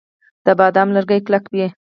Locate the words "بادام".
0.59-0.87